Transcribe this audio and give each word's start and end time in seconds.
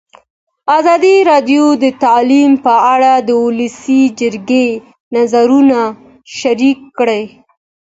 ازادي 0.77 1.15
راډیو 1.31 1.65
د 1.83 1.85
تعلیم 2.03 2.51
په 2.65 2.73
اړه 2.93 3.11
د 3.27 3.29
ولسي 3.45 4.01
جرګې 4.19 4.67
نظرونه 5.15 5.79
شریک 6.39 6.79
کړي. 6.97 7.23